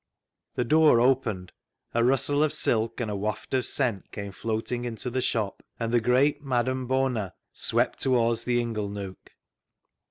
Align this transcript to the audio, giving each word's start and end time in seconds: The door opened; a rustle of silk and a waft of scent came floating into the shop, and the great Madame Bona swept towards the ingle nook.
The 0.55 0.63
door 0.65 0.99
opened; 0.99 1.51
a 1.93 2.03
rustle 2.03 2.41
of 2.43 2.53
silk 2.53 2.99
and 2.99 3.11
a 3.11 3.15
waft 3.15 3.53
of 3.53 3.65
scent 3.67 4.11
came 4.11 4.31
floating 4.31 4.83
into 4.83 5.11
the 5.11 5.21
shop, 5.21 5.61
and 5.79 5.93
the 5.93 6.01
great 6.01 6.41
Madame 6.41 6.87
Bona 6.87 7.35
swept 7.53 7.99
towards 7.99 8.43
the 8.45 8.59
ingle 8.59 8.89
nook. 8.89 9.33